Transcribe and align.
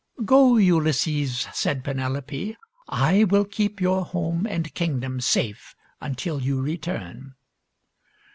"Go, 0.25 0.57
Ulysses," 0.57 1.47
said 1.53 1.83
Penelope," 1.83 2.57
I 3.11 3.23
will 3.25 3.45
keep 3.45 3.79
your 3.79 4.03
home 4.03 4.47
and 4.47 4.73
kingdom 4.73 5.21
safe 5.21 5.75
until 6.01 6.41
you 6.41 6.59
return." 6.59 7.35